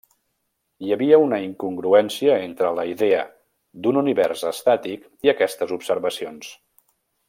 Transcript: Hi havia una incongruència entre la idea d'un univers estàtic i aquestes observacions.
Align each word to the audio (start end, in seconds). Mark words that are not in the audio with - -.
Hi 0.85 0.93
havia 0.95 1.19
una 1.23 1.39
incongruència 1.47 2.39
entre 2.47 2.73
la 2.79 2.87
idea 2.95 3.21
d'un 3.85 4.03
univers 4.05 4.49
estàtic 4.55 5.07
i 5.31 5.35
aquestes 5.39 5.79
observacions. 5.81 6.55